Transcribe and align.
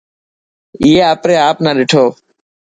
اي 0.81 0.91
آپري 1.11 1.35
آپ 1.47 1.57
نا 1.63 1.71
ڏٺو. 1.77 2.05